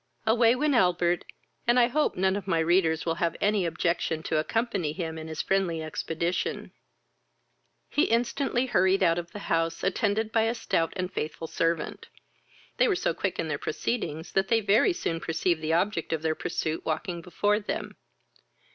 Away 0.25 0.55
went 0.55 0.73
Albert, 0.73 1.25
and 1.67 1.79
I 1.79 1.85
hope 1.85 2.15
none 2.15 2.35
of 2.35 2.47
my 2.47 2.57
readers 2.57 3.05
will 3.05 3.13
have 3.21 3.35
any 3.39 3.67
objection 3.67 4.23
to 4.23 4.37
accompany 4.39 4.93
him 4.93 5.19
in 5.19 5.27
his 5.27 5.43
friendly 5.43 5.83
expedition. 5.83 6.71
He 7.87 8.05
instantly 8.05 8.65
hurried 8.65 9.03
out 9.03 9.19
of 9.19 9.29
the 9.29 9.37
house, 9.45 9.83
attended 9.83 10.31
by 10.31 10.45
a 10.45 10.55
stout 10.55 10.91
and 10.95 11.13
faithful 11.13 11.45
servant. 11.45 12.07
They 12.77 12.87
were 12.87 12.95
so 12.95 13.13
quick 13.13 13.37
in 13.37 13.47
their 13.47 13.59
proceedings, 13.59 14.31
that 14.31 14.47
they 14.47 14.59
very 14.61 14.91
soon 14.93 15.19
perceived 15.19 15.61
the 15.61 15.73
object 15.73 16.13
of 16.13 16.23
their 16.23 16.33
pursuit 16.33 16.83
walking 16.83 17.21
before 17.21 17.59
them. 17.59 17.95